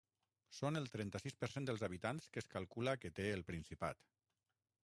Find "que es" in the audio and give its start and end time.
2.33-2.49